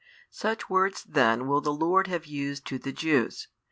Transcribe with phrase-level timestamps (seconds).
[0.31, 3.47] Such words then will the Lord have used to the Jews.